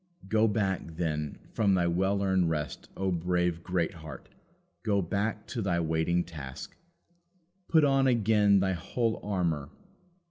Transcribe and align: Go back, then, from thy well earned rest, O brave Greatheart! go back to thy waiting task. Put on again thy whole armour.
Go 0.27 0.47
back, 0.47 0.95
then, 0.95 1.37
from 1.51 1.75
thy 1.75 1.85
well 1.85 2.23
earned 2.23 2.49
rest, 2.49 2.89
O 2.97 3.11
brave 3.11 3.61
Greatheart! 3.63 4.29
go 4.81 4.99
back 4.99 5.45
to 5.49 5.61
thy 5.61 5.79
waiting 5.79 6.23
task. 6.23 6.75
Put 7.67 7.83
on 7.83 8.07
again 8.07 8.61
thy 8.61 8.73
whole 8.73 9.19
armour. 9.21 9.69